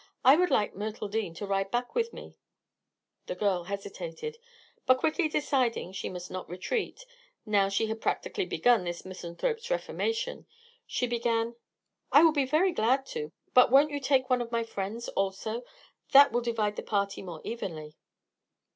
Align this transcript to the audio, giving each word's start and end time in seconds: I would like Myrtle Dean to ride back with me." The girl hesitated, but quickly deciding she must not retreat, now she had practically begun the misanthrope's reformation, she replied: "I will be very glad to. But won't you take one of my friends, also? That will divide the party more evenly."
I 0.25 0.35
would 0.35 0.49
like 0.49 0.73
Myrtle 0.75 1.07
Dean 1.09 1.35
to 1.35 1.45
ride 1.45 1.69
back 1.69 1.93
with 1.93 2.11
me." 2.11 2.35
The 3.27 3.35
girl 3.35 3.65
hesitated, 3.65 4.39
but 4.87 4.97
quickly 4.97 5.27
deciding 5.29 5.91
she 5.91 6.09
must 6.09 6.31
not 6.31 6.49
retreat, 6.49 7.05
now 7.45 7.69
she 7.69 7.85
had 7.85 8.01
practically 8.01 8.47
begun 8.47 8.83
the 8.83 8.99
misanthrope's 9.05 9.69
reformation, 9.69 10.47
she 10.87 11.05
replied: 11.07 11.53
"I 12.11 12.23
will 12.23 12.31
be 12.31 12.45
very 12.45 12.71
glad 12.71 13.05
to. 13.13 13.31
But 13.53 13.69
won't 13.69 13.91
you 13.91 13.99
take 13.99 14.27
one 14.27 14.41
of 14.41 14.51
my 14.51 14.63
friends, 14.63 15.07
also? 15.09 15.65
That 16.13 16.31
will 16.31 16.41
divide 16.41 16.77
the 16.77 16.81
party 16.81 17.21
more 17.21 17.41
evenly." 17.43 17.95